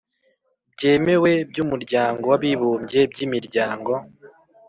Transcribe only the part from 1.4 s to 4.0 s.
by'umuryango w'abibumbye, by'imiryango